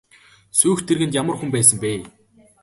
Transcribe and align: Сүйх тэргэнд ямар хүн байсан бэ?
Сүйх 0.59 0.79
тэргэнд 0.87 1.17
ямар 1.21 1.35
хүн 1.37 1.49
байсан 1.53 1.77
бэ? 1.83 1.91